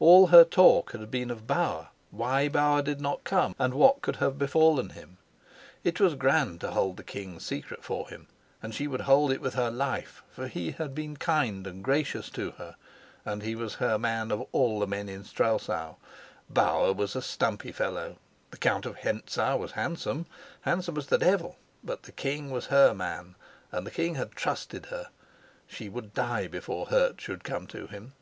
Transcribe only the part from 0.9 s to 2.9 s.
had been of Bauer why Bauer